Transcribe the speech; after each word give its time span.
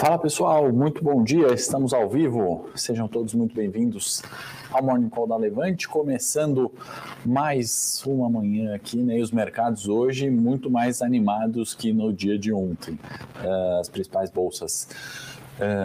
Fala 0.00 0.18
pessoal, 0.18 0.72
muito 0.72 1.04
bom 1.04 1.22
dia, 1.22 1.48
estamos 1.52 1.92
ao 1.92 2.08
vivo, 2.08 2.70
sejam 2.74 3.06
todos 3.06 3.34
muito 3.34 3.54
bem-vindos 3.54 4.22
ao 4.72 4.82
Morning 4.82 5.10
Call 5.10 5.26
da 5.26 5.36
Levante, 5.36 5.86
começando 5.86 6.72
mais 7.22 8.02
uma 8.06 8.30
manhã 8.30 8.74
aqui, 8.74 8.96
né? 8.96 9.18
E 9.18 9.20
os 9.20 9.30
mercados 9.30 9.88
hoje 9.88 10.30
muito 10.30 10.70
mais 10.70 11.02
animados 11.02 11.74
que 11.74 11.92
no 11.92 12.14
dia 12.14 12.38
de 12.38 12.50
ontem. 12.50 12.98
Uh, 13.44 13.78
as 13.78 13.90
principais 13.90 14.30
bolsas 14.30 14.88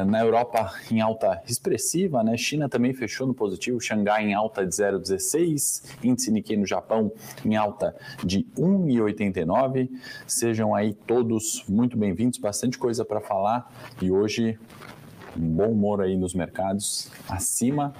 na 0.07 0.21
Europa 0.21 0.73
em 0.89 1.01
alta 1.01 1.41
expressiva, 1.47 2.23
né? 2.23 2.37
China 2.37 2.69
também 2.69 2.93
fechou 2.93 3.27
no 3.27 3.33
positivo, 3.33 3.79
Xangai 3.79 4.25
em 4.25 4.33
alta 4.33 4.65
de 4.65 4.73
0,16, 4.73 5.83
índice 6.03 6.31
Nikkei 6.31 6.57
no 6.57 6.65
Japão 6.65 7.11
em 7.43 7.55
alta 7.55 7.95
de 8.23 8.45
1,89. 8.57 9.89
Sejam 10.25 10.73
aí 10.73 10.93
todos 10.93 11.65
muito 11.67 11.97
bem-vindos, 11.97 12.39
bastante 12.39 12.77
coisa 12.77 13.03
para 13.03 13.19
falar 13.19 13.69
e 14.01 14.11
hoje 14.11 14.57
bom 15.35 15.71
humor 15.71 16.01
aí 16.01 16.15
nos 16.15 16.33
mercados, 16.33 17.11
acima 17.27 17.93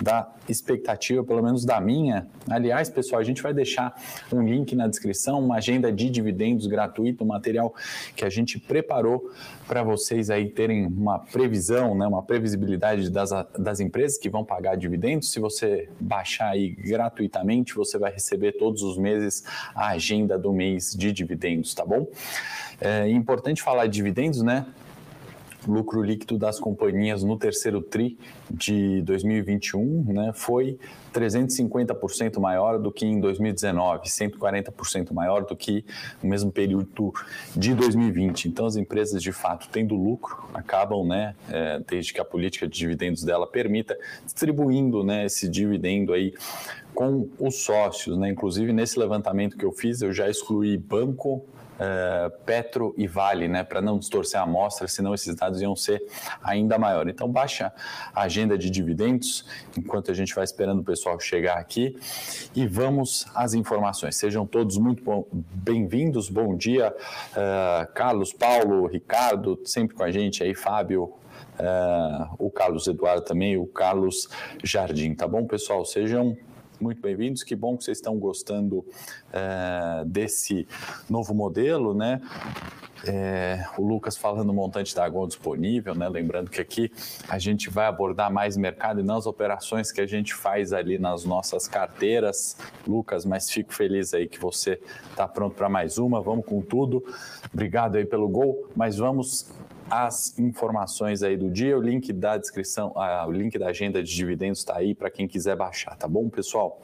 da 0.00 0.30
expectativa, 0.48 1.22
pelo 1.22 1.42
menos 1.42 1.64
da 1.64 1.80
minha. 1.80 2.26
Aliás, 2.48 2.88
pessoal, 2.88 3.20
a 3.20 3.24
gente 3.24 3.42
vai 3.42 3.52
deixar 3.52 3.94
um 4.32 4.42
link 4.42 4.74
na 4.74 4.86
descrição, 4.86 5.44
uma 5.44 5.56
agenda 5.56 5.92
de 5.92 6.08
dividendos 6.08 6.66
gratuito, 6.66 7.24
um 7.24 7.26
material 7.26 7.74
que 8.16 8.24
a 8.24 8.30
gente 8.30 8.58
preparou 8.58 9.30
para 9.66 9.82
vocês 9.82 10.30
aí 10.30 10.48
terem 10.48 10.86
uma 10.86 11.18
previsão, 11.18 11.94
né, 11.94 12.06
uma 12.06 12.22
previsibilidade 12.22 13.10
das, 13.10 13.30
das 13.58 13.80
empresas 13.80 14.16
que 14.16 14.30
vão 14.30 14.44
pagar 14.44 14.76
dividendos. 14.76 15.30
Se 15.30 15.38
você 15.38 15.88
baixar 16.00 16.50
aí 16.50 16.70
gratuitamente, 16.70 17.74
você 17.74 17.98
vai 17.98 18.12
receber 18.12 18.52
todos 18.52 18.82
os 18.82 18.96
meses 18.96 19.44
a 19.74 19.88
agenda 19.88 20.38
do 20.38 20.52
mês 20.52 20.94
de 20.94 21.12
dividendos, 21.12 21.74
tá 21.74 21.84
bom? 21.84 22.06
É 22.80 23.08
importante 23.10 23.62
falar 23.62 23.86
de 23.86 23.92
dividendos, 23.92 24.42
né? 24.42 24.66
Lucro 25.66 26.02
líquido 26.02 26.38
das 26.38 26.58
companhias 26.60 27.22
no 27.24 27.36
terceiro 27.36 27.80
TRI 27.80 28.18
de 28.50 29.02
2021 29.02 30.04
né, 30.12 30.32
foi 30.34 30.78
350% 31.12 32.38
maior 32.38 32.78
do 32.78 32.92
que 32.92 33.04
em 33.04 33.18
2019, 33.20 34.08
140% 34.08 35.12
maior 35.12 35.44
do 35.44 35.56
que 35.56 35.84
no 36.22 36.28
mesmo 36.28 36.52
período 36.52 37.12
de 37.56 37.74
2020. 37.74 38.48
Então, 38.48 38.66
as 38.66 38.76
empresas, 38.76 39.22
de 39.22 39.32
fato, 39.32 39.68
tendo 39.70 39.94
lucro, 39.94 40.48
acabam, 40.54 41.06
né, 41.06 41.34
é, 41.50 41.80
desde 41.88 42.12
que 42.12 42.20
a 42.20 42.24
política 42.24 42.68
de 42.68 42.78
dividendos 42.78 43.24
dela 43.24 43.46
permita, 43.46 43.96
distribuindo 44.24 45.02
né, 45.02 45.26
esse 45.26 45.48
dividendo 45.48 46.12
aí 46.12 46.34
com 46.94 47.28
os 47.38 47.62
sócios. 47.62 48.16
Né? 48.18 48.30
Inclusive, 48.30 48.72
nesse 48.72 48.98
levantamento 48.98 49.56
que 49.56 49.64
eu 49.64 49.72
fiz, 49.72 50.02
eu 50.02 50.12
já 50.12 50.28
excluí 50.28 50.76
banco, 50.76 51.44
uh, 51.78 52.30
Petro 52.44 52.94
e 52.96 53.06
Vale, 53.06 53.48
né, 53.48 53.64
para 53.64 53.80
não 53.80 53.98
distorcer 53.98 54.38
a 54.40 54.42
amostra, 54.42 54.86
senão 54.88 55.14
esses 55.14 55.34
dados 55.34 55.60
iam 55.60 55.74
ser 55.74 56.02
ainda 56.42 56.78
maiores. 56.78 57.12
Então, 57.12 57.30
baixa 57.30 57.72
a 58.14 58.22
agenda 58.22 58.58
de 58.58 58.70
dividendos, 58.70 59.44
enquanto 59.76 60.10
a 60.10 60.14
gente 60.14 60.34
vai 60.34 60.44
esperando 60.44 60.80
o 60.80 60.84
pessoal 60.84 61.18
chegar 61.20 61.58
aqui, 61.58 61.98
e 62.54 62.66
vamos 62.66 63.26
às 63.34 63.54
informações. 63.54 64.16
Sejam 64.16 64.46
todos 64.46 64.76
muito 64.78 65.26
bem-vindos, 65.32 66.28
bom 66.28 66.56
dia, 66.56 66.94
uh, 67.32 67.92
Carlos, 67.94 68.32
Paulo, 68.32 68.86
Ricardo, 68.86 69.60
sempre 69.64 69.96
com 69.96 70.02
a 70.02 70.10
gente 70.10 70.42
aí, 70.42 70.54
Fábio, 70.54 71.14
Uh, 71.58 72.34
o 72.38 72.50
Carlos 72.52 72.86
Eduardo 72.86 73.22
também, 73.22 73.56
o 73.56 73.66
Carlos 73.66 74.28
Jardim, 74.62 75.12
tá 75.12 75.26
bom, 75.26 75.44
pessoal? 75.44 75.84
Sejam 75.84 76.36
muito 76.80 77.00
bem-vindos. 77.00 77.42
Que 77.42 77.56
bom 77.56 77.76
que 77.76 77.84
vocês 77.84 77.98
estão 77.98 78.18
gostando 78.18 78.84
é, 79.32 80.04
desse 80.06 80.66
novo 81.08 81.34
modelo, 81.34 81.94
né? 81.94 82.20
É, 83.06 83.64
o 83.78 83.86
Lucas 83.86 84.16
falando 84.16 84.50
o 84.50 84.52
montante 84.52 84.94
da 84.94 85.04
água 85.04 85.26
disponível, 85.26 85.94
né? 85.94 86.08
Lembrando 86.08 86.50
que 86.50 86.60
aqui 86.60 86.90
a 87.28 87.38
gente 87.38 87.70
vai 87.70 87.86
abordar 87.86 88.32
mais 88.32 88.56
mercado 88.56 89.00
e 89.00 89.02
não 89.02 89.16
as 89.16 89.26
operações 89.26 89.92
que 89.92 90.00
a 90.00 90.06
gente 90.06 90.34
faz 90.34 90.72
ali 90.72 90.98
nas 90.98 91.24
nossas 91.24 91.68
carteiras. 91.68 92.56
Lucas, 92.86 93.24
mas 93.24 93.50
fico 93.50 93.72
feliz 93.72 94.14
aí 94.14 94.28
que 94.28 94.38
você 94.38 94.80
está 95.10 95.28
pronto 95.28 95.54
para 95.54 95.68
mais 95.68 95.98
uma. 95.98 96.20
Vamos 96.20 96.44
com 96.44 96.60
tudo. 96.60 97.04
Obrigado 97.52 97.96
aí 97.96 98.04
pelo 98.04 98.28
gol, 98.28 98.68
mas 98.74 98.96
vamos 98.96 99.48
as 99.90 100.38
informações 100.38 101.22
aí 101.22 101.36
do 101.36 101.50
dia. 101.50 101.76
O 101.76 101.80
link 101.80 102.12
da 102.12 102.36
descrição, 102.36 102.92
ah, 102.96 103.24
o 103.26 103.32
link 103.32 103.58
da 103.58 103.68
agenda 103.68 104.02
de 104.02 104.14
dividendos 104.14 104.58
está 104.60 104.76
aí 104.76 104.94
para 104.94 105.10
quem 105.10 105.26
quiser 105.26 105.56
baixar, 105.56 105.96
tá 105.96 106.06
bom, 106.06 106.28
pessoal? 106.28 106.80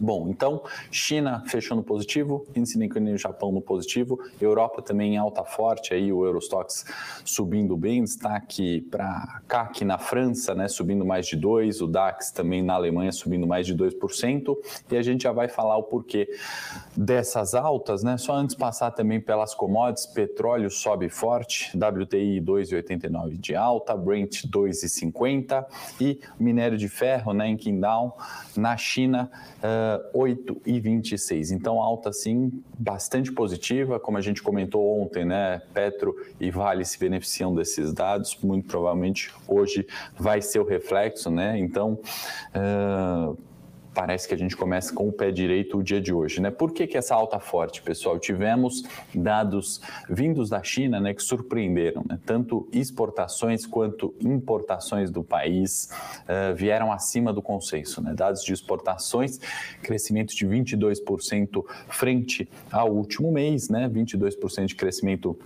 Bom, 0.00 0.28
então, 0.28 0.62
China 0.92 1.42
fechou 1.46 1.76
no 1.76 1.82
positivo, 1.82 2.46
índice 2.54 2.78
Nikkei 2.78 3.02
no 3.02 3.16
Japão 3.16 3.50
no 3.50 3.60
positivo, 3.60 4.20
Europa 4.40 4.80
também 4.80 5.14
em 5.14 5.16
alta 5.16 5.42
forte, 5.42 5.92
aí 5.92 6.12
o 6.12 6.24
Eurostox 6.24 6.84
subindo 7.24 7.76
bem, 7.76 8.04
destaque 8.04 8.80
para 8.82 9.40
CAC 9.48 9.84
na 9.84 9.98
França, 9.98 10.54
né, 10.54 10.68
subindo 10.68 11.04
mais 11.04 11.26
de 11.26 11.36
2%, 11.36 11.80
o 11.80 11.86
DAX 11.88 12.30
também 12.30 12.62
na 12.62 12.74
Alemanha 12.74 13.10
subindo 13.10 13.46
mais 13.46 13.66
de 13.66 13.74
2%, 13.74 14.56
e 14.90 14.96
a 14.96 15.02
gente 15.02 15.22
já 15.22 15.32
vai 15.32 15.48
falar 15.48 15.76
o 15.76 15.82
porquê 15.82 16.28
dessas 16.96 17.54
altas, 17.54 18.04
né, 18.04 18.16
só 18.16 18.34
antes 18.34 18.54
passar 18.54 18.92
também 18.92 19.20
pelas 19.20 19.52
commodities, 19.54 20.06
petróleo 20.06 20.70
sobe 20.70 21.08
forte, 21.08 21.76
WTI 21.76 22.40
2,89 22.40 23.36
de 23.36 23.56
alta, 23.56 23.96
Brent 23.96 24.44
2,50 24.44 25.66
e 26.00 26.20
minério 26.38 26.78
de 26.78 26.88
ferro, 26.88 27.32
né, 27.32 27.48
em 27.48 27.56
Qingdao, 27.56 28.16
na 28.56 28.76
China, 28.76 29.30
uh, 29.58 29.87
8 30.12 30.62
e 30.66 30.80
26. 30.80 31.50
Então, 31.50 31.80
alta 31.80 32.12
sim, 32.12 32.62
bastante 32.78 33.32
positiva, 33.32 33.98
como 33.98 34.18
a 34.18 34.20
gente 34.20 34.42
comentou 34.42 35.00
ontem, 35.00 35.24
né? 35.24 35.62
Petro 35.72 36.14
e 36.40 36.50
Vale 36.50 36.84
se 36.84 36.98
beneficiam 36.98 37.54
desses 37.54 37.92
dados, 37.92 38.38
muito 38.42 38.66
provavelmente 38.66 39.32
hoje 39.46 39.86
vai 40.16 40.40
ser 40.42 40.60
o 40.60 40.64
reflexo, 40.64 41.30
né? 41.30 41.58
Então, 41.58 41.98
uh, 42.54 43.36
parece 43.98 44.28
que 44.28 44.34
a 44.34 44.38
gente 44.38 44.56
começa 44.56 44.94
com 44.94 45.08
o 45.08 45.12
pé 45.12 45.32
direito 45.32 45.76
o 45.76 45.82
dia 45.82 46.00
de 46.00 46.14
hoje, 46.14 46.40
né? 46.40 46.52
Por 46.52 46.72
que, 46.72 46.86
que 46.86 46.96
essa 46.96 47.16
alta 47.16 47.40
forte, 47.40 47.82
pessoal? 47.82 48.16
Tivemos 48.16 48.84
dados 49.12 49.80
vindos 50.08 50.48
da 50.48 50.62
China, 50.62 51.00
né, 51.00 51.12
que 51.12 51.20
surpreenderam, 51.20 52.04
né? 52.08 52.16
Tanto 52.24 52.68
exportações 52.72 53.66
quanto 53.66 54.14
importações 54.20 55.10
do 55.10 55.24
país 55.24 55.90
uh, 56.22 56.54
vieram 56.54 56.92
acima 56.92 57.32
do 57.32 57.42
consenso, 57.42 58.00
né? 58.00 58.14
Dados 58.14 58.44
de 58.44 58.52
exportações, 58.52 59.40
crescimento 59.82 60.32
de 60.32 60.46
22% 60.46 61.64
frente 61.88 62.48
ao 62.70 62.92
último 62.92 63.32
mês, 63.32 63.68
né? 63.68 63.88
22% 63.88 64.66
de 64.66 64.76
crescimento 64.76 65.36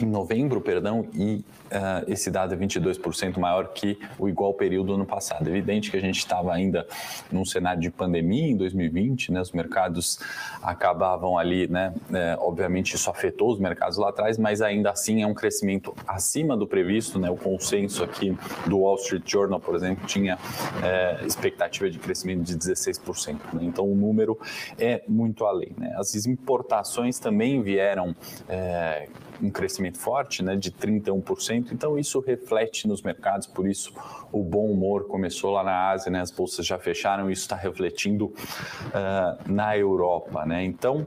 em 0.00 0.06
novembro, 0.06 0.62
perdão, 0.62 1.06
e 1.14 1.44
uh, 1.66 2.10
esse 2.10 2.30
dado 2.30 2.54
é 2.54 2.56
22% 2.56 3.38
maior 3.38 3.68
que 3.68 3.98
o 4.18 4.28
igual 4.28 4.54
período 4.54 4.86
do 4.86 4.94
ano 4.94 5.06
passado. 5.06 5.48
Evidente 5.48 5.90
que 5.90 5.96
a 5.96 6.00
gente 6.00 6.18
estava 6.18 6.52
ainda 6.52 6.86
num 7.30 7.44
cenário 7.44 7.80
de 7.80 7.90
pandemia 7.90 8.48
em 8.48 8.56
2020, 8.56 9.32
né, 9.32 9.40
os 9.40 9.52
mercados 9.52 10.18
acabavam 10.62 11.38
ali, 11.38 11.66
né, 11.66 11.92
é, 12.12 12.36
obviamente 12.38 12.94
isso 12.94 13.10
afetou 13.10 13.52
os 13.52 13.58
mercados 13.58 13.98
lá 13.98 14.10
atrás, 14.10 14.38
mas 14.38 14.62
ainda 14.62 14.90
assim 14.90 15.22
é 15.22 15.26
um 15.26 15.34
crescimento 15.34 15.94
acima 16.06 16.56
do 16.56 16.66
previsto, 16.66 17.18
né, 17.18 17.30
o 17.30 17.36
consenso 17.36 18.04
aqui 18.04 18.36
do 18.66 18.80
Wall 18.80 18.96
Street 18.96 19.28
Journal, 19.28 19.60
por 19.60 19.74
exemplo, 19.74 20.06
tinha 20.06 20.38
é, 20.82 21.24
expectativa 21.24 21.90
de 21.90 21.98
crescimento 21.98 22.42
de 22.42 22.56
16%, 22.56 23.34
né, 23.52 23.60
então 23.62 23.90
o 23.90 23.94
número 23.94 24.38
é 24.78 25.02
muito 25.08 25.44
além. 25.44 25.72
Né. 25.76 25.94
As 25.96 26.14
importações 26.26 27.18
também 27.18 27.62
vieram 27.62 28.14
é, 28.48 29.08
um 29.42 29.50
crescimento 29.50 29.98
forte, 29.98 30.42
né, 30.42 30.56
de 30.56 30.70
31%. 30.70 31.55
Então 31.56 31.98
isso 31.98 32.20
reflete 32.20 32.86
nos 32.86 33.02
mercados, 33.02 33.46
por 33.46 33.66
isso 33.68 33.92
o 34.32 34.42
bom 34.42 34.70
humor 34.70 35.06
começou 35.06 35.52
lá 35.52 35.62
na 35.62 35.90
Ásia, 35.90 36.10
né, 36.10 36.20
as 36.20 36.30
bolsas 36.30 36.66
já 36.66 36.78
fecharam, 36.78 37.30
isso 37.30 37.42
está 37.42 37.56
refletindo 37.56 38.26
uh, 38.26 39.52
na 39.52 39.76
Europa, 39.76 40.44
né. 40.44 40.64
Então, 40.64 41.06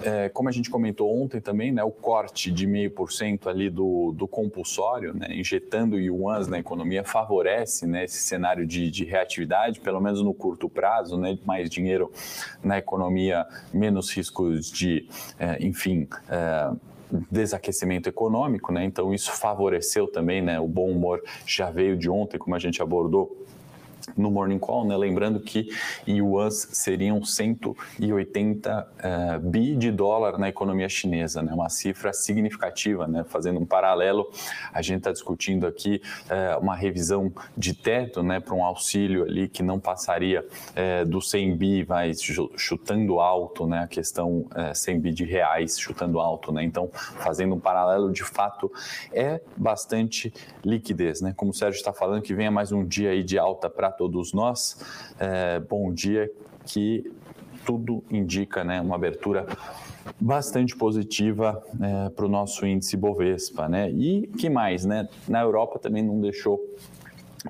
uh, 0.00 0.32
como 0.32 0.48
a 0.48 0.52
gente 0.52 0.70
comentou 0.70 1.14
ontem 1.22 1.40
também, 1.40 1.72
né, 1.72 1.84
o 1.84 1.90
corte 1.90 2.50
de 2.50 2.66
meio 2.66 2.90
por 2.90 3.12
cento 3.12 3.48
ali 3.48 3.70
do, 3.70 4.12
do 4.12 4.26
compulsório, 4.26 5.14
né, 5.14 5.28
injetando 5.30 5.98
yuans 5.98 6.48
na 6.48 6.58
economia 6.58 7.04
favorece, 7.04 7.86
né, 7.86 8.04
esse 8.04 8.18
cenário 8.18 8.66
de, 8.66 8.90
de 8.90 9.04
reatividade, 9.04 9.80
pelo 9.80 10.00
menos 10.00 10.22
no 10.22 10.34
curto 10.34 10.68
prazo, 10.68 11.16
né, 11.16 11.38
mais 11.44 11.70
dinheiro 11.70 12.10
na 12.62 12.78
economia, 12.78 13.46
menos 13.72 14.10
riscos 14.10 14.70
de, 14.70 15.08
uh, 15.34 15.64
enfim 15.64 16.08
desaquecimento 17.30 18.08
econômico, 18.08 18.72
né? 18.72 18.84
Então 18.84 19.12
isso 19.12 19.32
favoreceu 19.32 20.06
também, 20.06 20.40
né? 20.40 20.58
O 20.58 20.66
bom 20.66 20.90
humor 20.90 21.22
já 21.46 21.70
veio 21.70 21.96
de 21.96 22.08
ontem, 22.08 22.38
como 22.38 22.54
a 22.54 22.58
gente 22.58 22.82
abordou 22.82 23.46
no 24.16 24.30
Morning 24.30 24.58
Call, 24.58 24.86
né? 24.86 24.96
lembrando 24.96 25.40
que 25.40 25.68
yuans 26.06 26.68
seriam 26.72 27.24
180 27.24 28.88
uh, 28.88 29.40
bi 29.40 29.76
de 29.76 29.90
dólar 29.90 30.38
na 30.38 30.48
economia 30.48 30.88
chinesa, 30.88 31.42
né? 31.42 31.52
uma 31.52 31.68
cifra 31.68 32.12
significativa, 32.12 33.06
né? 33.06 33.24
fazendo 33.24 33.60
um 33.60 33.66
paralelo, 33.66 34.30
a 34.72 34.82
gente 34.82 34.98
está 34.98 35.12
discutindo 35.12 35.66
aqui 35.66 36.00
uh, 36.26 36.60
uma 36.60 36.74
revisão 36.74 37.32
de 37.56 37.74
teto 37.74 38.22
né? 38.22 38.40
para 38.40 38.54
um 38.54 38.64
auxílio 38.64 39.24
ali 39.24 39.48
que 39.48 39.62
não 39.62 39.78
passaria 39.78 40.44
uh, 40.44 41.06
do 41.06 41.20
100 41.20 41.56
bi, 41.56 41.82
vai 41.82 42.12
chutando 42.56 43.20
alto 43.20 43.66
né? 43.66 43.80
a 43.80 43.86
questão 43.86 44.46
100 44.74 45.00
bi 45.00 45.12
de 45.12 45.24
reais, 45.24 45.78
chutando 45.78 46.20
alto, 46.20 46.52
né? 46.52 46.62
então 46.62 46.88
fazendo 46.92 47.54
um 47.54 47.60
paralelo, 47.60 48.12
de 48.12 48.24
fato 48.24 48.70
é 49.12 49.40
bastante 49.56 50.32
liquidez, 50.64 51.20
né? 51.20 51.32
como 51.36 51.50
o 51.50 51.54
Sérgio 51.54 51.78
está 51.78 51.92
falando, 51.92 52.22
que 52.22 52.34
venha 52.34 52.50
mais 52.50 52.72
um 52.72 52.84
dia 52.84 53.10
aí 53.10 53.22
de 53.22 53.38
alta 53.38 53.68
para 53.70 53.91
todos 53.92 54.32
nós. 54.32 54.78
É, 55.18 55.60
bom 55.60 55.92
dia, 55.92 56.30
que 56.66 57.10
tudo 57.64 58.02
indica 58.10 58.64
né, 58.64 58.80
uma 58.80 58.96
abertura 58.96 59.46
bastante 60.20 60.76
positiva 60.76 61.62
é, 61.80 62.10
para 62.10 62.26
o 62.26 62.28
nosso 62.28 62.66
índice 62.66 62.96
Bovespa, 62.96 63.68
né? 63.68 63.90
E 63.90 64.26
que 64.38 64.50
mais, 64.50 64.84
né? 64.84 65.08
Na 65.28 65.40
Europa 65.40 65.78
também 65.78 66.02
não 66.02 66.20
deixou 66.20 66.60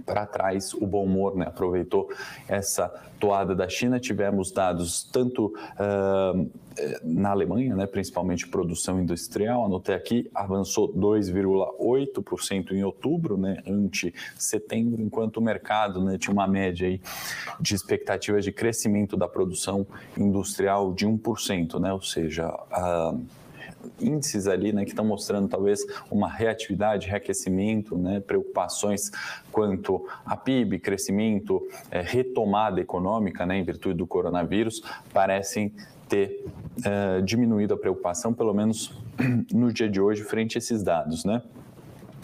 para 0.05 0.27
trás 0.27 0.73
o 0.75 0.87
bom 0.87 1.05
humor, 1.05 1.37
né? 1.37 1.47
aproveitou 1.47 2.11
essa 2.49 2.89
toada 3.19 3.55
da 3.55 3.69
China. 3.69 4.01
Tivemos 4.01 4.51
dados 4.51 5.05
tanto 5.05 5.47
uh, 5.47 6.51
na 7.05 7.31
Alemanha, 7.31 7.77
né? 7.77 7.87
principalmente 7.87 8.49
produção 8.49 9.01
industrial, 9.01 9.65
anotei 9.65 9.95
aqui, 9.95 10.31
avançou 10.35 10.93
2,8% 10.93 12.73
em 12.73 12.83
outubro, 12.83 13.37
né? 13.37 13.63
ante 13.67 14.15
setembro, 14.37 15.03
enquanto 15.03 15.37
o 15.37 15.43
mercado 15.43 16.03
né? 16.03 16.19
tinha 16.19 16.33
uma 16.33 16.47
média 16.47 16.89
aí 16.89 17.01
de 17.61 17.75
expectativas 17.75 18.45
de 18.45 18.53
crescimento 18.53 19.17
da 19.17 19.29
produção 19.29 19.87
industrial 20.17 20.93
de 20.93 21.07
1%, 21.07 21.79
né? 21.79 21.93
ou 21.93 22.03
seja, 22.03 22.49
uh, 22.49 23.21
índices 24.01 24.47
ali 24.47 24.73
né, 24.73 24.85
que 24.85 24.91
estão 24.91 25.05
mostrando 25.05 25.49
talvez 25.49 25.85
uma 26.11 26.29
reatividade, 26.29 27.09
reaquecimento, 27.09 27.97
né, 27.97 28.21
preocupações 28.21 29.11
quanto 29.51 30.07
a 30.25 30.37
PIB, 30.37 30.79
crescimento, 30.79 31.67
é, 31.91 32.01
retomada 32.01 32.81
econômica 32.81 33.47
né, 33.47 33.59
em 33.59 33.65
virtude 33.65 33.97
do 33.97 34.07
coronavírus, 34.07 34.83
parecem 35.13 35.73
ter 36.09 36.45
é, 36.85 37.21
diminuído 37.23 37.75
a 37.75 37.77
preocupação, 37.77 38.35
pelo 38.35 38.53
menos 38.53 38.93
no 39.53 39.73
dia 39.73 39.89
de 39.89 40.01
hoje, 40.01 40.23
frente 40.23 40.57
a 40.57 40.59
esses 40.59 40.83
dados. 40.83 41.25
Né? 41.25 41.43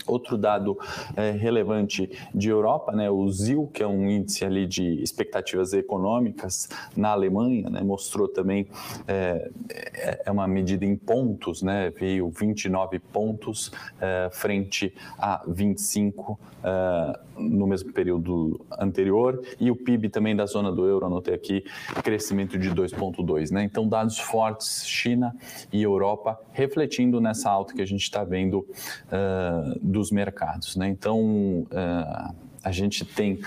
Outro 0.07 0.37
dado 0.37 0.79
é, 1.17 1.31
relevante 1.31 2.11
de 2.35 2.49
Europa, 2.49 2.93
né, 2.93 3.11
o 3.11 3.29
ZIL, 3.29 3.69
que 3.73 3.83
é 3.83 3.87
um 3.87 4.09
índice 4.09 4.45
ali 4.45 4.67
de 4.67 5.03
expectativas 5.03 5.73
econômicas 5.73 6.69
na 6.97 7.11
Alemanha, 7.11 7.69
né, 7.71 7.83
mostrou 7.83 8.29
também, 8.29 8.67
é, 9.07 9.51
é, 9.71 10.23
é 10.27 10.31
uma 10.31 10.47
medida 10.47 10.85
em 10.85 10.97
pontos, 10.97 11.63
né, 11.63 11.91
veio 11.91 12.29
29 12.31 12.99
pontos 12.99 13.71
é, 14.01 14.29
frente 14.33 14.95
a 15.19 15.43
25 15.47 16.39
é, 16.63 17.21
no 17.39 17.67
mesmo 17.67 17.93
período 17.93 18.61
anterior, 18.79 19.41
e 19.61 19.71
o 19.71 19.77
PIB 19.77 20.09
também 20.09 20.35
da 20.35 20.45
zona 20.45 20.73
do 20.73 20.87
euro, 20.87 21.07
anotei 21.07 21.35
aqui, 21.35 21.65
crescimento 22.03 22.59
de 22.59 22.71
2,2. 22.71 23.53
Né? 23.53 23.63
Então, 23.63 23.89
dados 23.89 24.19
fortes, 24.19 24.85
China 24.87 25.35
e 25.73 25.83
Europa, 25.83 26.39
refletindo 26.53 27.21
nessa 27.21 27.49
alta 27.51 27.75
que 27.75 27.83
a 27.83 27.87
gente 27.87 28.03
está 28.03 28.25
vendo 28.25 28.59
uh, 28.59 29.79
dos 29.89 30.11
mercados. 30.11 30.77
Né? 30.77 30.89
Então, 30.89 31.21
uh, 31.21 32.35
a 32.63 32.73
gente 32.73 33.05
tem 33.05 33.41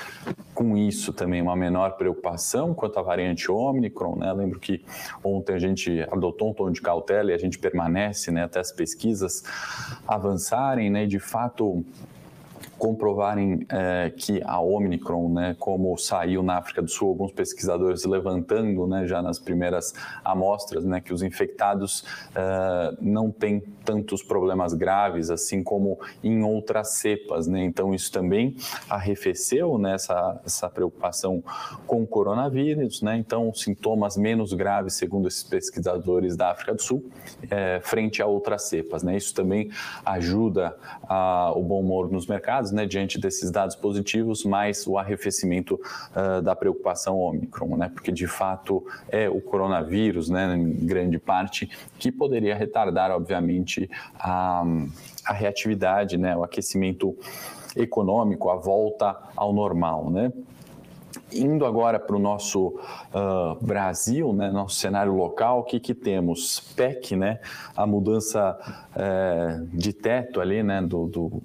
com 0.54 0.76
isso 0.78 1.14
também 1.14 1.42
uma 1.42 1.56
menor 1.56 1.92
preocupação 1.92 2.74
quanto 2.74 2.98
à 2.98 3.02
variante 3.02 3.52
Omicron, 3.52 4.16
né? 4.16 4.32
Lembro 4.34 4.60
que 4.60 4.84
ontem 5.24 5.54
a 5.54 5.60
gente 5.60 6.02
adotou 6.12 6.52
um 6.52 6.54
tom 6.54 6.72
de 6.72 6.82
cautela 6.82 7.32
e 7.32 7.34
a 7.34 7.38
gente 7.38 7.60
permanece, 7.60 8.32
né, 8.32 8.44
até 8.44 8.60
as 8.60 8.72
pesquisas 8.72 9.44
avançarem, 10.08 10.90
né? 10.90 11.04
E 11.04 11.08
de 11.08 11.20
fato 11.20 11.84
comprovarem 12.82 13.64
é, 13.70 14.10
que 14.10 14.42
a 14.44 14.60
Omicron, 14.60 15.30
né, 15.30 15.56
como 15.60 15.96
saiu 16.00 16.42
na 16.42 16.58
África 16.58 16.82
do 16.82 16.90
Sul, 16.90 17.10
alguns 17.10 17.32
pesquisadores 17.32 18.04
levantando 18.06 18.88
né, 18.88 19.06
já 19.06 19.22
nas 19.22 19.38
primeiras 19.38 19.94
amostras, 20.26 20.84
né, 20.84 21.00
que 21.00 21.14
os 21.14 21.22
infectados 21.22 22.04
é, 22.34 22.98
não 23.00 23.30
têm 23.30 23.62
tantos 23.86 24.24
problemas 24.24 24.74
graves 24.74 25.30
assim 25.30 25.64
como 25.64 26.00
em 26.24 26.42
outras 26.44 26.96
cepas. 26.96 27.46
Né? 27.46 27.64
Então, 27.64 27.94
isso 27.94 28.12
também 28.12 28.56
arrefeceu 28.90 29.78
né, 29.78 29.94
essa 29.94 30.68
preocupação 30.74 31.44
com 31.86 32.02
o 32.02 32.08
coronavírus. 32.08 33.04
Né? 33.04 33.16
Então, 33.16 33.54
sintomas 33.54 34.18
menos 34.18 34.54
graves, 34.54 34.96
segundo 34.96 35.28
esses 35.28 35.44
pesquisadores 35.44 36.36
da 36.36 36.50
África 36.50 36.74
do 36.74 36.82
Sul, 36.82 37.06
é, 37.48 37.80
frente 37.84 38.24
a 38.24 38.26
outras 38.26 38.64
cepas. 38.64 39.04
Né? 39.04 39.18
Isso 39.18 39.36
também 39.36 39.70
ajuda 40.04 40.76
a, 41.04 41.52
o 41.56 41.62
bom 41.62 41.82
humor 41.82 42.12
nos 42.12 42.26
mercados 42.26 42.71
né, 42.72 42.86
diante 42.86 43.20
desses 43.20 43.52
dados 43.52 43.76
positivos, 43.76 44.44
mais 44.44 44.86
o 44.88 44.98
arrefecimento 44.98 45.80
uh, 46.16 46.42
da 46.42 46.56
preocupação 46.56 47.18
Omicron, 47.20 47.78
né, 47.78 47.92
porque 47.94 48.12
de 48.12 48.28
fato 48.28 48.86
é 49.10 49.30
o 49.30 49.42
coronavírus, 49.42 50.30
né, 50.30 50.56
em 50.56 50.86
grande 50.86 51.20
parte, 51.20 51.70
que 52.00 52.12
poderia 52.12 52.56
retardar, 52.56 53.12
obviamente, 53.12 53.90
a, 54.20 54.64
a 55.26 55.34
reatividade, 55.34 56.18
né, 56.18 56.36
o 56.36 56.44
aquecimento 56.44 57.16
econômico, 57.76 58.50
a 58.50 58.56
volta 58.56 59.18
ao 59.36 59.54
normal, 59.54 60.10
né? 60.10 60.32
Indo 61.34 61.66
agora 61.66 62.00
para 62.00 62.16
o 62.16 62.20
nosso 62.20 62.68
uh, 62.68 63.66
Brasil, 63.66 64.34
né, 64.34 64.52
nosso 64.52 64.76
cenário 64.76 65.14
local, 65.14 65.60
o 65.60 65.64
que, 65.64 65.80
que 65.80 65.94
temos? 65.94 66.60
PEC, 66.76 67.16
né, 67.16 67.40
a 67.76 67.86
mudança 67.88 68.58
uh, 68.96 69.66
de 69.76 69.94
teto 69.94 70.42
ali, 70.42 70.62
né, 70.62 70.82
do, 70.82 71.08
do 71.08 71.42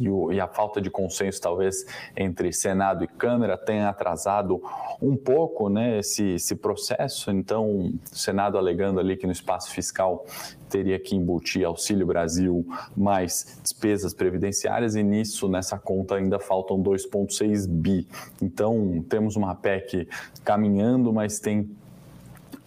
e, 0.00 0.08
o, 0.08 0.32
e, 0.32 0.40
a 0.40 0.48
falta 0.48 0.80
de 0.80 0.90
consenso 0.90 1.40
talvez 1.40 1.86
entre 2.16 2.52
Senado 2.52 3.04
e 3.04 3.06
Câmara 3.06 3.56
tenha 3.56 3.88
atrasado 3.88 4.60
um 5.00 5.16
pouco 5.16 5.68
né, 5.68 5.98
esse, 5.98 6.34
esse 6.34 6.56
processo. 6.56 7.30
Então, 7.30 7.68
o 7.68 7.98
Senado 8.04 8.58
alegando 8.58 8.98
ali 8.98 9.16
que 9.16 9.26
no 9.26 9.32
espaço 9.32 9.70
fiscal 9.70 10.24
teria 10.68 10.98
que 10.98 11.14
embutir 11.14 11.64
Auxílio 11.64 12.06
Brasil 12.06 12.66
mais 12.96 13.58
despesas 13.62 14.12
previdenciárias 14.12 14.94
e 14.94 15.02
nisso, 15.02 15.48
nessa 15.48 15.78
conta, 15.78 16.16
ainda 16.16 16.38
faltam 16.38 16.82
2,6 16.82 17.66
bi. 17.68 18.06
Então, 18.40 19.04
temos 19.08 19.36
uma 19.36 19.54
PEC 19.54 20.08
caminhando, 20.44 21.12
mas 21.12 21.38
tem 21.38 21.70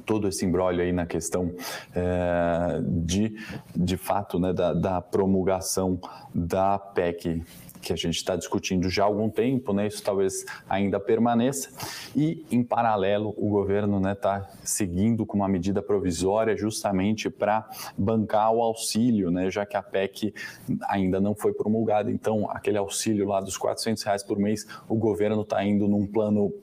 todo 0.06 0.28
esse 0.28 0.44
embrólio 0.44 0.82
aí 0.82 0.92
na 0.92 1.06
questão 1.06 1.54
é, 1.96 2.82
de, 2.84 3.36
de 3.76 3.96
fato, 3.96 4.40
né, 4.40 4.52
da, 4.52 4.74
da 4.74 5.02
promulgação 5.02 6.00
da 6.34 6.80
PEC 6.80 7.44
que 7.82 7.94
a 7.94 7.96
gente 7.96 8.16
está 8.16 8.36
discutindo 8.36 8.90
já 8.90 9.04
há 9.04 9.06
algum 9.06 9.30
tempo, 9.30 9.74
né? 9.74 9.88
Isso 9.88 10.04
talvez 10.04 10.46
ainda 10.70 11.00
permaneça. 11.00 11.70
E, 12.16 12.46
em 12.52 12.64
paralelo, 12.64 13.34
o 13.38 13.50
governo 13.50 13.98
está 13.98 14.10
né, 14.10 14.16
tá 14.16 14.50
seguindo 14.64 15.26
com 15.26 15.38
uma 15.38 15.48
medida 15.48 15.82
provisória 15.82 16.56
justamente 16.56 17.30
para 17.30 17.70
bancar 17.98 18.52
o 18.52 18.62
auxílio, 18.62 19.32
né? 19.32 19.50
Já 19.50 19.66
que 19.66 19.78
a 19.78 19.82
PEC 19.82 20.34
ainda 20.88 21.20
não 21.20 21.34
foi 21.34 21.54
promulgada. 21.54 22.12
Então, 22.12 22.50
aquele 22.50 22.78
auxílio 22.78 23.28
lá 23.28 23.40
dos 23.40 23.58
400 23.58 24.04
reais 24.04 24.24
por 24.24 24.38
mês, 24.38 24.68
o 24.88 24.96
governo 24.96 25.42
está 25.42 25.64
indo 25.64 25.88
num 25.88 26.06
plano 26.06 26.54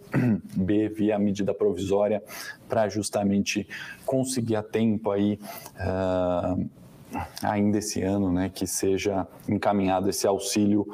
B 0.54 0.88
via 0.88 1.18
medida 1.18 1.54
provisória 1.54 2.22
para 2.68 2.88
justamente 2.88 3.66
conseguir 4.04 4.56
a 4.56 4.62
tempo 4.62 5.10
aí. 5.10 5.38
Uh, 5.76 6.85
ainda 7.42 7.78
esse 7.78 8.02
ano, 8.02 8.32
né, 8.32 8.50
que 8.52 8.66
seja 8.66 9.26
encaminhado 9.48 10.08
esse 10.08 10.26
auxílio 10.26 10.86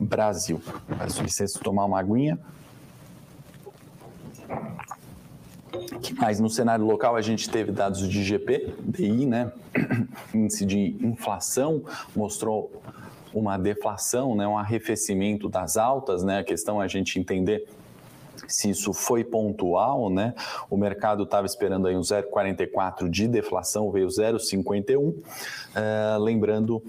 Brasil. 0.00 0.60
Peço 0.98 1.22
licença 1.22 1.58
tomar 1.60 1.84
uma 1.84 1.98
aguinha. 1.98 2.38
que 6.00 6.14
mais? 6.14 6.40
No 6.40 6.48
cenário 6.48 6.84
local, 6.84 7.14
a 7.14 7.20
gente 7.20 7.48
teve 7.48 7.70
dados 7.70 8.08
de 8.08 8.24
GP, 8.24 8.74
DI, 8.80 9.26
né? 9.26 9.52
Índice 10.34 10.64
de 10.64 10.96
inflação 11.00 11.82
mostrou 12.16 12.82
uma 13.32 13.56
deflação, 13.56 14.34
né? 14.34 14.46
um 14.46 14.58
arrefecimento 14.58 15.48
das 15.48 15.76
altas, 15.76 16.24
né? 16.24 16.38
A 16.38 16.44
questão 16.44 16.80
é 16.82 16.84
a 16.84 16.88
gente 16.88 17.18
entender 17.18 17.68
se 18.48 18.70
isso 18.70 18.92
foi 18.92 19.24
pontual, 19.24 20.10
né? 20.10 20.34
O 20.68 20.76
mercado 20.76 21.24
estava 21.24 21.46
esperando 21.46 21.86
aí 21.86 21.96
um 21.96 22.00
0,44 22.00 23.08
de 23.08 23.28
deflação, 23.28 23.90
veio 23.90 24.08
0,51. 24.08 24.98
Uh, 24.98 26.18
lembrando 26.18 26.82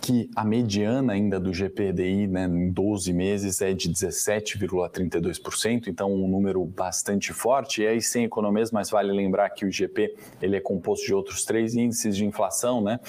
que 0.00 0.30
a 0.34 0.44
mediana 0.44 1.12
ainda 1.12 1.38
do 1.38 1.52
GPDI 1.52 2.26
né, 2.26 2.46
em 2.46 2.70
12 2.70 3.12
meses 3.12 3.60
é 3.60 3.72
de 3.72 3.90
17,32%, 3.90 5.88
então 5.88 6.12
um 6.12 6.26
número 6.26 6.64
bastante 6.64 7.32
forte. 7.32 7.82
E 7.82 7.86
aí 7.86 8.00
sem 8.00 8.24
economias, 8.24 8.70
mas 8.70 8.90
vale 8.90 9.12
lembrar 9.12 9.50
que 9.50 9.64
o 9.64 9.68
IGP 9.68 10.14
ele 10.40 10.56
é 10.56 10.60
composto 10.60 11.06
de 11.06 11.14
outros 11.14 11.44
três 11.44 11.74
índices 11.74 12.16
de 12.16 12.24
inflação, 12.24 12.80
né? 12.80 13.00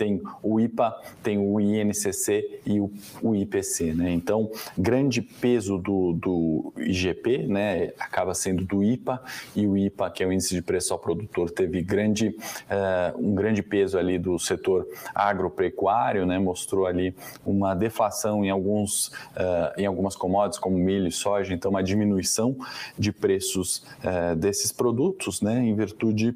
tem 0.00 0.22
o 0.42 0.58
IPA, 0.58 0.98
tem 1.22 1.36
o 1.36 1.60
INCC 1.60 2.62
e 2.64 2.80
o, 2.80 2.90
o 3.22 3.36
IPC, 3.36 3.92
né? 3.92 4.10
Então, 4.10 4.50
grande 4.76 5.20
peso 5.20 5.76
do, 5.76 6.14
do 6.14 6.72
IGP, 6.78 7.46
né, 7.46 7.92
acaba 7.98 8.32
sendo 8.32 8.64
do 8.64 8.82
IPA 8.82 9.22
e 9.54 9.66
o 9.66 9.76
IPA, 9.76 10.10
que 10.10 10.22
é 10.24 10.26
o 10.26 10.32
índice 10.32 10.54
de 10.54 10.62
preço 10.62 10.94
ao 10.94 10.98
produtor, 10.98 11.50
teve 11.50 11.82
grande, 11.82 12.28
uh, 12.28 13.18
um 13.18 13.34
grande 13.34 13.62
peso 13.62 13.98
ali 13.98 14.18
do 14.18 14.38
setor 14.38 14.86
agropecuário, 15.14 16.24
né? 16.24 16.38
Mostrou 16.40 16.86
ali 16.86 17.14
uma 17.44 17.74
deflação 17.74 18.44
em 18.44 18.50
alguns, 18.50 19.08
uh, 19.08 19.78
em 19.78 19.86
algumas 19.86 20.16
commodities 20.16 20.58
como 20.58 20.76
milho 20.76 21.06
e 21.06 21.12
soja, 21.12 21.52
então 21.54 21.70
uma 21.70 21.82
diminuição 21.82 22.56
de 22.98 23.12
preços 23.12 23.84
uh, 24.04 24.36
desses 24.36 24.72
produtos, 24.72 25.40
né? 25.40 25.58
Em 25.58 25.74
virtude 25.74 26.34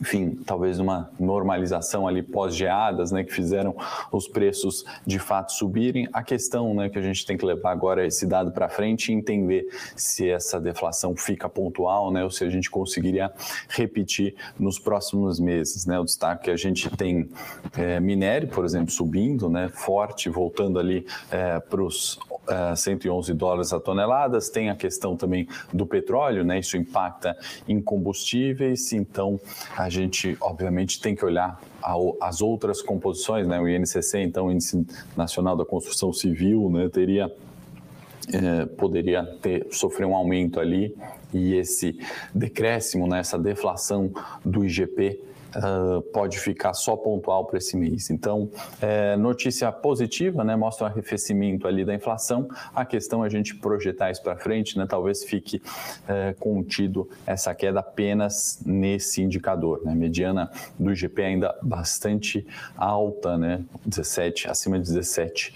enfim, 0.00 0.38
talvez 0.44 0.78
uma 0.78 1.10
normalização 1.18 2.06
ali 2.06 2.22
pós-geadas, 2.22 3.12
né, 3.12 3.24
que 3.24 3.32
fizeram 3.32 3.74
os 4.12 4.28
preços 4.28 4.84
de 5.06 5.18
fato 5.18 5.52
subirem. 5.52 6.08
A 6.12 6.22
questão, 6.22 6.74
né, 6.74 6.88
que 6.88 6.98
a 6.98 7.02
gente 7.02 7.24
tem 7.24 7.36
que 7.36 7.44
levar 7.44 7.72
agora 7.72 8.04
é 8.04 8.06
esse 8.06 8.26
dado 8.26 8.50
para 8.50 8.68
frente 8.68 9.10
e 9.10 9.14
entender 9.14 9.66
se 9.94 10.28
essa 10.28 10.60
deflação 10.60 11.16
fica 11.16 11.48
pontual, 11.48 12.10
né, 12.10 12.24
ou 12.24 12.30
se 12.30 12.44
a 12.44 12.50
gente 12.50 12.70
conseguiria 12.70 13.32
repetir 13.68 14.34
nos 14.58 14.78
próximos 14.78 15.40
meses, 15.40 15.86
né. 15.86 15.98
O 15.98 16.04
destaque 16.04 16.44
que 16.44 16.50
a 16.50 16.56
gente 16.56 16.90
tem 16.96 17.28
é, 17.76 17.98
minério, 18.00 18.48
por 18.48 18.64
exemplo, 18.64 18.90
subindo, 18.90 19.48
né, 19.48 19.68
forte, 19.68 20.28
voltando 20.28 20.78
ali 20.78 21.06
é, 21.30 21.58
para 21.58 21.82
os 21.82 22.18
é, 22.48 22.76
111 22.76 23.32
dólares 23.34 23.72
a 23.72 23.80
toneladas. 23.80 24.48
Tem 24.48 24.70
a 24.70 24.76
questão 24.76 25.16
também 25.16 25.48
do 25.72 25.86
petróleo, 25.86 26.44
né, 26.44 26.58
isso 26.58 26.76
impacta 26.76 27.36
em 27.66 27.80
combustíveis, 27.80 28.92
então 28.92 29.40
a 29.76 29.88
gente, 29.88 30.36
obviamente, 30.40 31.00
tem 31.00 31.14
que 31.14 31.24
olhar 31.24 31.60
as 32.20 32.40
outras 32.40 32.80
composições, 32.80 33.46
né? 33.46 33.60
O 33.60 33.68
INCC, 33.68 34.20
então, 34.20 34.46
o 34.46 34.52
Índice 34.52 34.86
Nacional 35.16 35.56
da 35.56 35.64
Construção 35.64 36.12
Civil, 36.12 36.70
né? 36.70 36.88
Teria 36.88 37.30
é, 38.32 38.66
poderia 38.66 39.24
ter 39.40 39.68
sofrer 39.70 40.04
um 40.04 40.14
aumento 40.14 40.58
ali 40.58 40.96
e 41.32 41.54
esse 41.54 41.98
decréscimo, 42.34 43.06
né, 43.06 43.20
essa 43.20 43.38
deflação 43.38 44.10
do 44.44 44.64
IGP 44.64 45.20
uh, 45.54 46.02
pode 46.12 46.38
ficar 46.38 46.74
só 46.74 46.96
pontual 46.96 47.44
para 47.46 47.58
esse 47.58 47.76
mês. 47.76 48.10
Então, 48.10 48.50
é, 48.80 49.16
notícia 49.16 49.70
positiva, 49.70 50.44
né, 50.44 50.56
mostra 50.56 50.86
o 50.86 50.90
arrefecimento 50.90 51.66
ali 51.66 51.84
da 51.84 51.94
inflação. 51.94 52.48
A 52.74 52.84
questão 52.84 53.22
é 53.24 53.26
a 53.26 53.30
gente 53.30 53.54
projetar 53.54 54.10
isso 54.10 54.22
para 54.22 54.36
frente, 54.36 54.78
né, 54.78 54.86
talvez 54.88 55.24
fique 55.24 55.62
é, 56.08 56.34
contido 56.38 57.08
essa 57.26 57.54
queda 57.54 57.80
apenas 57.80 58.60
nesse 58.64 59.22
indicador. 59.22 59.82
Né, 59.84 59.94
mediana 59.94 60.50
do 60.78 60.92
IGP 60.92 61.22
ainda 61.22 61.56
bastante 61.62 62.46
alta, 62.76 63.36
né, 63.36 63.64
17, 63.84 64.48
acima 64.48 64.78
de 64.78 64.84
17 64.84 65.54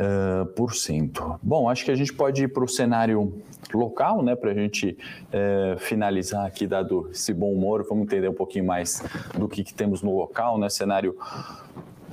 uh, 0.00 0.46
por 0.46 0.74
cento. 0.74 1.38
Bom, 1.42 1.68
acho 1.68 1.84
que 1.84 1.90
a 1.90 1.96
gente 1.96 2.12
pode 2.12 2.44
ir 2.44 2.48
para 2.48 2.64
o 2.64 2.68
cenário 2.68 3.42
local, 3.74 4.22
né, 4.22 4.36
para 4.36 4.52
a 4.52 4.54
gente 4.54 4.96
uh, 5.28 5.78
finalizar 5.78 6.46
aqui, 6.46 6.66
dado 6.66 7.08
esse 7.10 7.34
bom 7.34 7.52
humor, 7.52 7.84
vamos 7.88 8.04
entender 8.04 8.28
um 8.28 8.34
pouquinho 8.34 8.64
mais 8.64 9.02
do 9.36 9.48
que, 9.48 9.64
que 9.64 9.74
temos 9.74 10.02
no 10.02 10.16
local, 10.16 10.58
né, 10.58 10.68
cenário 10.68 11.16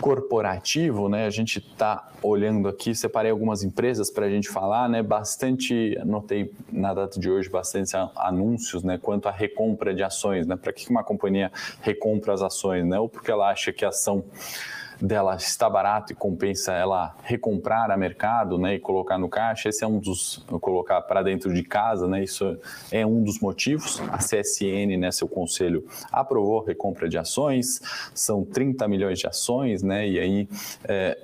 corporativo, 0.01 1.07
né? 1.07 1.25
A 1.25 1.29
gente 1.29 1.59
está 1.59 2.11
olhando 2.21 2.67
aqui, 2.67 2.93
separei 2.95 3.31
algumas 3.31 3.63
empresas 3.63 4.09
para 4.09 4.25
a 4.25 4.29
gente 4.29 4.49
falar, 4.49 4.89
né? 4.89 5.03
Bastante, 5.03 5.97
anotei 6.01 6.51
na 6.71 6.93
data 6.93 7.19
de 7.19 7.29
hoje 7.29 7.47
bastante 7.47 7.95
anúncios, 8.15 8.83
né? 8.83 8.97
Quanto 9.01 9.29
à 9.29 9.31
recompra 9.31 9.93
de 9.93 10.03
ações, 10.03 10.47
né? 10.47 10.57
Para 10.57 10.73
que 10.73 10.89
uma 10.89 11.03
companhia 11.03 11.51
recompra 11.79 12.33
as 12.33 12.41
ações, 12.41 12.85
né? 12.85 12.99
Ou 12.99 13.07
porque 13.07 13.31
ela 13.31 13.49
acha 13.49 13.71
que 13.71 13.85
a 13.85 13.89
ação 13.89 14.25
dela 15.03 15.35
está 15.35 15.69
barato 15.69 16.13
e 16.13 16.15
compensa 16.15 16.71
ela 16.71 17.13
recomprar 17.23 17.91
a 17.91 17.97
mercado, 17.97 18.57
né, 18.57 18.75
e 18.75 18.79
colocar 18.79 19.17
no 19.17 19.27
caixa. 19.27 19.67
Esse 19.67 19.83
é 19.83 19.87
um 19.87 19.99
dos 19.99 20.43
colocar 20.61 21.01
para 21.01 21.21
dentro 21.21 21.53
de 21.53 21.61
casa, 21.61 22.07
né? 22.07 22.23
Isso 22.23 22.57
é 22.89 23.05
um 23.05 23.21
dos 23.21 23.39
motivos. 23.39 24.01
A 24.11 24.17
CSN, 24.17 24.97
né, 24.97 25.11
seu 25.11 25.27
conselho 25.27 25.85
aprovou 26.11 26.63
recompra 26.63 27.09
de 27.09 27.17
ações. 27.17 27.81
São 28.13 28.45
30 28.45 28.87
milhões 28.87 29.19
de 29.19 29.27
ações, 29.27 29.83
né? 29.83 30.07
E 30.07 30.19
aí 30.19 30.49
é, 30.85 31.17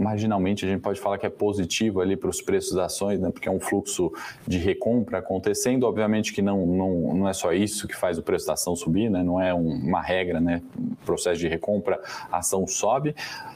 marginalmente 0.00 0.64
a 0.64 0.68
gente 0.68 0.80
pode 0.80 0.98
falar 0.98 1.18
que 1.18 1.26
é 1.26 1.30
positivo 1.30 2.00
ali 2.00 2.16
para 2.16 2.30
os 2.30 2.40
preços 2.40 2.74
das 2.74 2.94
ações, 2.94 3.20
né? 3.20 3.30
porque 3.30 3.48
é 3.48 3.52
um 3.52 3.60
fluxo 3.60 4.10
de 4.46 4.58
recompra 4.58 5.18
acontecendo. 5.18 5.84
Obviamente 5.84 6.32
que 6.32 6.40
não, 6.40 6.66
não, 6.66 7.14
não 7.14 7.28
é 7.28 7.32
só 7.34 7.52
isso 7.52 7.86
que 7.86 7.94
faz 7.94 8.16
o 8.16 8.22
preço 8.22 8.46
da 8.46 8.54
ação 8.54 8.74
subir, 8.74 9.10
né? 9.10 9.22
não 9.22 9.40
é 9.40 9.52
um, 9.52 9.68
uma 9.68 10.00
regra, 10.00 10.40
né? 10.40 10.62
processo 11.04 11.38
de 11.38 11.48
recompra, 11.48 12.00
a 12.32 12.38
ação 12.38 12.66
sobe, 12.66 13.14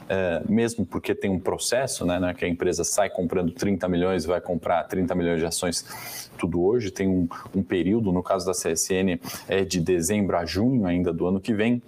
é, 0.08 0.42
mesmo 0.46 0.84
porque 0.84 1.14
tem 1.14 1.30
um 1.30 1.38
processo, 1.38 2.04
né? 2.04 2.20
É 2.30 2.34
que 2.34 2.44
a 2.44 2.48
empresa 2.48 2.84
sai 2.84 3.08
comprando 3.08 3.52
30 3.52 3.88
milhões 3.88 4.24
e 4.24 4.26
vai 4.26 4.40
comprar 4.40 4.82
30 4.84 5.14
milhões 5.14 5.40
de 5.40 5.46
ações 5.46 6.30
tudo 6.36 6.62
hoje, 6.62 6.90
tem 6.90 7.08
um, 7.08 7.28
um 7.54 7.62
período, 7.62 8.12
no 8.12 8.22
caso 8.22 8.44
da 8.44 8.52
CSN, 8.52 9.18
é 9.48 9.64
de 9.64 9.80
dezembro 9.80 10.36
a 10.36 10.44
junho 10.44 10.86
ainda 10.86 11.12
do 11.12 11.26
ano 11.26 11.40
que 11.40 11.54
vem, 11.54 11.82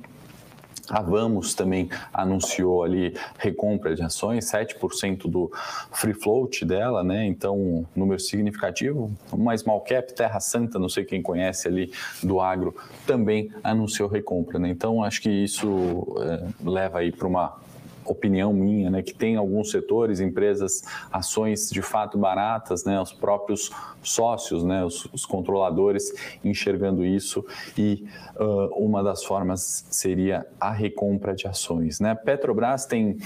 a 0.88 1.02
Vamos 1.02 1.54
também 1.54 1.88
anunciou 2.12 2.82
ali 2.82 3.14
recompra 3.38 3.94
de 3.94 4.02
ações, 4.02 4.50
7% 4.50 5.28
do 5.28 5.50
free 5.92 6.14
float 6.14 6.64
dela, 6.64 7.02
né? 7.02 7.26
Então, 7.26 7.86
número 7.94 8.20
significativo. 8.20 9.10
Uma 9.32 9.56
small 9.56 9.80
cap, 9.80 10.12
Terra 10.14 10.40
Santa, 10.40 10.78
não 10.78 10.88
sei 10.88 11.04
quem 11.04 11.22
conhece 11.22 11.68
ali 11.68 11.92
do 12.22 12.40
agro, 12.40 12.74
também 13.06 13.50
anunciou 13.62 14.08
recompra, 14.08 14.58
né? 14.58 14.68
Então, 14.68 15.02
acho 15.02 15.20
que 15.20 15.30
isso 15.30 16.16
é, 16.20 16.46
leva 16.64 17.00
aí 17.00 17.10
para 17.10 17.26
uma 17.26 17.56
opinião 18.06 18.52
minha, 18.52 18.90
né, 18.90 19.02
que 19.02 19.14
tem 19.14 19.36
alguns 19.36 19.70
setores, 19.70 20.20
empresas, 20.20 20.82
ações 21.10 21.70
de 21.70 21.82
fato 21.82 22.18
baratas, 22.18 22.84
né, 22.84 23.00
os 23.00 23.12
próprios 23.12 23.70
sócios, 24.02 24.62
né, 24.62 24.84
os, 24.84 25.06
os 25.12 25.26
controladores 25.26 26.12
enxergando 26.44 27.04
isso 27.04 27.44
e 27.76 28.06
uh, 28.36 28.84
uma 28.84 29.02
das 29.02 29.24
formas 29.24 29.86
seria 29.90 30.46
a 30.60 30.70
recompra 30.70 31.34
de 31.34 31.46
ações, 31.46 32.00
né. 32.00 32.14
Petrobras 32.14 32.86
tem 32.86 33.18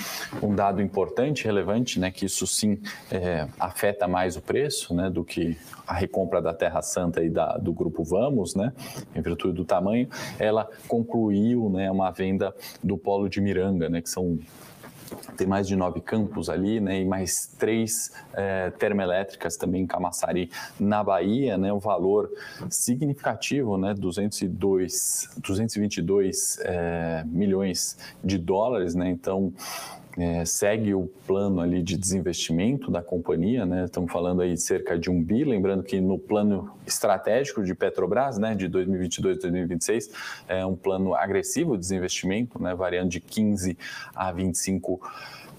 um 0.43 0.55
dado 0.55 0.81
importante, 0.81 1.45
relevante, 1.45 1.99
né, 2.01 2.11
que 2.11 2.27
isso 2.27 2.47
sim 2.47 2.79
é, 3.11 3.47
afeta 3.59 4.09
mais 4.09 4.37
o 4.37 4.41
preço, 4.41 4.95
né, 4.95 5.11
do 5.11 5.25
que 5.25 5.57
a 5.87 5.95
recompra 5.95 6.41
da 6.41 6.55
Terra 6.55 6.83
Santa 6.83 7.23
e 7.23 7.29
da, 7.29 7.57
do 7.59 7.73
grupo 7.73 8.05
Vamos, 8.05 8.55
né, 8.55 8.73
em 9.15 9.21
virtude 9.21 9.55
do 9.55 9.65
tamanho, 9.65 10.09
ela 10.39 10.69
concluiu, 10.89 11.69
né, 11.69 11.91
uma 11.91 12.11
venda 12.11 12.55
do 12.83 12.97
polo 12.97 13.29
de 13.29 13.41
Miranga, 13.41 13.89
né, 13.89 14.01
que 14.01 14.09
são 14.09 14.39
tem 15.37 15.47
mais 15.47 15.67
de 15.67 15.77
nove 15.77 16.01
campos 16.01 16.49
ali, 16.49 16.81
né, 16.81 17.01
e 17.01 17.05
mais 17.05 17.47
três 17.59 18.13
é, 18.33 18.71
termoelétricas 18.71 19.57
também 19.57 19.83
em 19.83 19.87
Camaçari, 19.87 20.51
na 20.79 21.03
Bahia, 21.03 21.57
né, 21.57 21.73
um 21.73 21.79
valor 21.79 22.31
significativo, 22.69 23.77
né, 23.77 23.95
202, 23.95 25.31
222 25.39 26.59
é, 26.63 27.25
milhões 27.27 27.99
de 28.23 28.39
dólares, 28.39 28.95
né, 28.95 29.11
então 29.11 29.53
é, 30.19 30.45
segue 30.45 30.95
o 30.95 31.07
plano 31.27 31.61
ali 31.61 31.83
de 31.83 31.97
desinvestimento 31.97 32.91
da 32.91 33.03
companhia, 33.03 33.65
né? 33.65 33.85
Estamos 33.85 34.13
falando 34.13 34.43
aí 34.43 34.55
de 34.55 34.61
cerca 34.61 34.99
de 34.99 35.11
um 35.11 35.23
bi, 35.23 35.45
lembrando 35.45 35.83
que 35.83 36.01
no 36.01 36.19
plano 36.19 36.73
estratégico 36.87 37.63
de 37.63 37.75
Petrobras, 37.75 38.39
né, 38.39 38.55
de 38.55 38.69
2022 38.69 39.39
a 39.39 39.41
2026, 39.41 40.11
é 40.49 40.67
um 40.67 40.75
plano 40.75 41.15
agressivo 41.15 41.75
de 41.75 41.81
desinvestimento, 41.81 42.61
né, 42.61 42.75
variando 42.75 43.11
de 43.11 43.21
15 43.21 43.79
a 44.15 44.33
25 44.33 45.01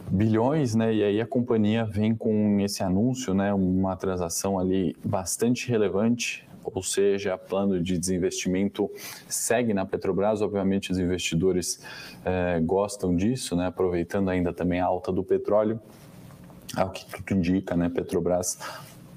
bilhões, 0.09 0.75
né? 0.75 0.93
E 0.93 1.03
aí 1.03 1.21
a 1.21 1.25
companhia 1.25 1.85
vem 1.85 2.15
com 2.15 2.59
esse 2.59 2.83
anúncio, 2.83 3.33
né? 3.33 3.53
Uma 3.53 3.95
transação 3.95 4.59
ali 4.59 4.95
bastante 5.03 5.69
relevante 5.69 6.45
ou 6.63 6.83
seja, 6.83 7.37
plano 7.37 7.81
de 7.81 7.97
desinvestimento 7.97 8.89
segue 9.27 9.73
na 9.73 9.85
Petrobras. 9.85 10.41
Obviamente, 10.41 10.91
os 10.91 10.99
investidores 10.99 11.83
eh, 12.25 12.59
gostam 12.63 13.15
disso, 13.15 13.55
né? 13.55 13.67
aproveitando 13.67 14.29
ainda 14.29 14.53
também 14.53 14.79
a 14.79 14.85
alta 14.85 15.11
do 15.11 15.23
petróleo. 15.23 15.79
Ao 16.75 16.89
que 16.89 17.05
tudo 17.05 17.37
indica, 17.37 17.75
né? 17.75 17.89
Petrobras 17.89 18.57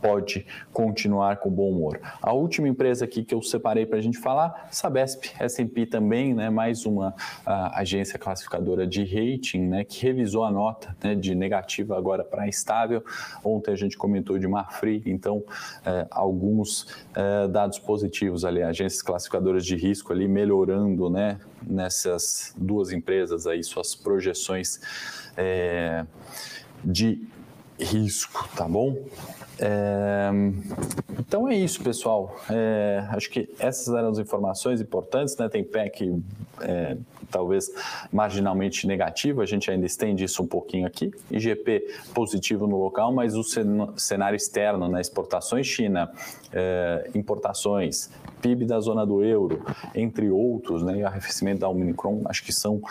pode 0.05 0.47
continuar 0.71 1.39
com 1.39 1.49
bom 1.49 1.71
humor. 1.71 1.99
A 2.21 2.31
última 2.35 2.69
empresa 2.69 3.07
aqui 3.07 3.25
que 3.25 3.35
eu 3.35 3.41
separei 3.41 3.87
para 3.87 3.97
a 3.99 4.03
gente 4.03 4.19
falar, 4.19 4.69
Sabesp, 4.71 5.33
S&P 5.41 5.87
também, 5.87 6.35
né, 6.35 6.51
mais 6.51 6.85
uma 6.85 7.15
agência 7.73 8.19
classificadora 8.19 8.87
de 8.87 9.03
rating, 9.03 9.63
né, 9.63 9.83
que 9.83 10.03
revisou 10.03 10.45
a 10.45 10.51
nota 10.51 10.95
né, 11.03 11.15
de 11.15 11.35
negativa 11.35 11.97
agora 11.97 12.23
para 12.23 12.47
estável. 12.47 13.03
Ontem 13.43 13.73
a 13.73 13.77
gente 13.77 13.97
comentou 13.97 14.39
de 14.39 14.47
Marfrig, 14.47 15.11
então 15.11 15.43
é, 15.87 16.07
alguns 16.11 16.87
é, 17.15 17.49
dados 17.49 17.79
positivos 17.79 18.45
ali, 18.45 18.63
agências 18.63 19.01
classificadoras 19.01 19.65
de 19.65 19.75
risco 19.75 20.13
ali 20.13 20.29
melhorando, 20.29 21.09
né, 21.09 21.41
nessas 21.67 22.53
duas 22.59 22.93
empresas 22.93 23.47
aí 23.47 23.65
suas 23.65 23.95
projeções 23.95 24.83
é, 25.35 26.05
de 26.85 27.27
risco, 27.79 28.49
tá 28.57 28.69
bom? 28.69 28.97
É, 29.59 30.31
então 31.19 31.49
é 31.49 31.55
isso, 31.55 31.83
pessoal. 31.83 32.37
É, 32.51 33.07
acho 33.11 33.31
que 33.31 33.49
essas 33.59 33.95
eram 33.95 34.11
as 34.11 34.19
informações 34.19 34.81
importantes, 34.81 35.37
né? 35.37 35.49
Tem 35.49 35.63
PEC 35.63 36.23
é, 36.61 36.97
talvez 37.31 37.71
marginalmente 38.13 38.87
negativo, 38.87 39.41
a 39.41 39.47
gente 39.47 39.71
ainda 39.71 39.87
estende 39.87 40.25
isso 40.25 40.43
um 40.43 40.47
pouquinho 40.47 40.87
aqui. 40.87 41.13
IGP 41.31 41.87
positivo 42.15 42.67
no 42.67 42.79
local, 42.79 43.13
mas 43.13 43.35
o 43.35 43.43
cenário 43.97 44.37
externo, 44.37 44.89
né? 44.89 45.01
Exportações 45.01 45.67
China, 45.67 46.13
é, 46.53 47.11
importações, 47.15 48.11
PIB 48.45 48.67
da 48.67 48.79
zona 48.79 49.07
do 49.07 49.25
euro, 49.25 49.63
entre 49.95 50.29
outros, 50.29 50.83
né, 50.83 50.99
e 50.99 51.03
arrefecimento 51.03 51.61
da 51.61 51.69
Omicron, 51.71 52.21
acho 52.27 52.45
que 52.45 52.53
são 52.53 52.83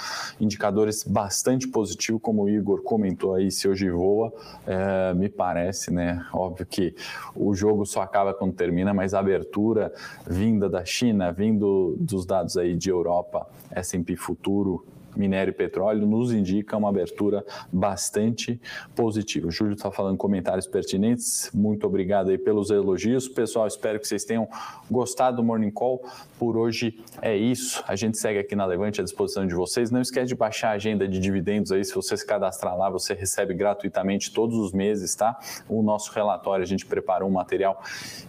indicadores 0.41 1.03
bastante 1.03 1.67
positivos, 1.67 2.19
como 2.23 2.45
o 2.45 2.49
Igor 2.49 2.81
comentou 2.81 3.35
aí, 3.35 3.51
se 3.51 3.67
hoje 3.67 3.87
voa, 3.91 4.33
é, 4.65 5.13
me 5.13 5.29
parece, 5.29 5.91
né, 5.91 6.25
óbvio 6.33 6.65
que 6.65 6.95
o 7.35 7.53
jogo 7.53 7.85
só 7.85 8.01
acaba 8.01 8.33
quando 8.33 8.55
termina, 8.55 8.95
mas 8.95 9.13
a 9.13 9.19
abertura 9.19 9.93
vinda 10.25 10.67
da 10.67 10.83
China, 10.83 11.31
vindo 11.31 11.95
dos 11.99 12.25
dados 12.25 12.57
aí 12.57 12.75
de 12.75 12.89
Europa, 12.89 13.47
S&P 13.69 14.15
futuro, 14.15 14.83
minério 15.15 15.51
e 15.51 15.53
petróleo 15.53 16.05
nos 16.05 16.31
indica 16.31 16.77
uma 16.77 16.89
abertura 16.89 17.45
bastante 17.71 18.59
positiva. 18.95 19.47
O 19.47 19.51
Júlio 19.51 19.73
está 19.73 19.91
falando 19.91 20.17
comentários 20.17 20.67
pertinentes. 20.67 21.49
Muito 21.53 21.85
obrigado 21.85 22.29
aí 22.29 22.37
pelos 22.37 22.69
elogios. 22.69 23.27
Pessoal, 23.27 23.67
espero 23.67 23.99
que 23.99 24.07
vocês 24.07 24.23
tenham 24.25 24.47
gostado 24.89 25.37
do 25.37 25.43
Morning 25.43 25.71
Call. 25.71 26.03
Por 26.37 26.57
hoje 26.57 26.99
é 27.21 27.35
isso. 27.35 27.83
A 27.87 27.95
gente 27.95 28.17
segue 28.17 28.39
aqui 28.39 28.55
na 28.55 28.65
Levante 28.65 29.01
à 29.01 29.03
disposição 29.03 29.45
de 29.47 29.55
vocês. 29.55 29.91
Não 29.91 30.01
esquece 30.01 30.27
de 30.27 30.35
baixar 30.35 30.69
a 30.69 30.73
agenda 30.73 31.07
de 31.07 31.19
dividendos 31.19 31.71
aí. 31.71 31.83
Se 31.83 31.95
você 31.95 32.17
se 32.17 32.25
cadastrar 32.25 32.77
lá, 32.77 32.89
você 32.89 33.13
recebe 33.13 33.53
gratuitamente 33.53 34.33
todos 34.33 34.57
os 34.57 34.73
meses, 34.73 35.15
tá? 35.15 35.39
O 35.69 35.81
nosso 35.81 36.11
relatório, 36.11 36.63
a 36.63 36.67
gente 36.67 36.85
preparou 36.85 37.29
um 37.29 37.31
material 37.31 37.81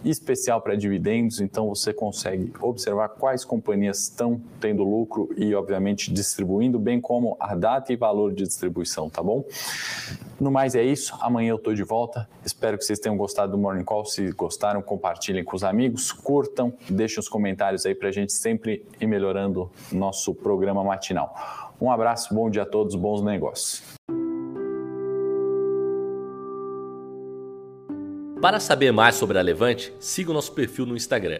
especial 0.03 0.61
para 0.61 0.75
dividendos, 0.75 1.41
então 1.41 1.67
você 1.67 1.93
consegue 1.93 2.51
observar 2.61 3.09
quais 3.09 3.43
companhias 3.43 4.03
estão 4.03 4.41
tendo 4.59 4.83
lucro 4.83 5.29
e, 5.35 5.53
obviamente, 5.53 6.11
distribuindo 6.11 6.74
bem 6.79 6.99
como 6.99 7.35
a 7.39 7.55
data 7.55 7.91
e 7.91 7.95
valor 7.95 8.33
de 8.33 8.43
distribuição, 8.43 9.09
tá 9.09 9.21
bom? 9.21 9.43
No 10.39 10.51
mais 10.51 10.75
é 10.75 10.83
isso. 10.83 11.15
Amanhã 11.21 11.51
eu 11.51 11.55
estou 11.55 11.73
de 11.73 11.83
volta. 11.83 12.29
Espero 12.45 12.77
que 12.77 12.83
vocês 12.83 12.99
tenham 12.99 13.17
gostado 13.17 13.53
do 13.53 13.57
Morning 13.57 13.83
Call. 13.83 14.05
Se 14.05 14.31
gostaram, 14.31 14.81
compartilhem 14.81 15.43
com 15.43 15.55
os 15.55 15.63
amigos, 15.63 16.11
curtam, 16.11 16.73
deixem 16.89 17.19
os 17.19 17.29
comentários 17.29 17.85
aí 17.85 17.95
para 17.95 18.09
a 18.09 18.11
gente 18.11 18.33
sempre 18.33 18.85
ir 18.99 19.07
melhorando 19.07 19.71
nosso 19.91 20.33
programa 20.33 20.83
matinal. 20.83 21.33
Um 21.79 21.91
abraço, 21.91 22.33
bom 22.33 22.49
dia 22.49 22.63
a 22.63 22.65
todos, 22.65 22.95
bons 22.95 23.21
negócios. 23.21 23.83
Para 28.41 28.59
saber 28.59 28.91
mais 28.91 29.15
sobre 29.15 29.39
a 29.39 29.41
Levante, 29.41 29.93
siga 29.99 30.29
o 30.29 30.33
nosso 30.33 30.51
perfil 30.51 30.85
no 30.85 30.95
Instagram 30.95 31.39